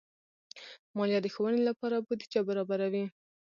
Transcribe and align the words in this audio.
مالیه 0.95 1.19
د 1.23 1.27
ښوونې 1.33 1.61
لپاره 1.69 2.03
بودیجه 2.05 2.41
برابروي. 2.47 3.05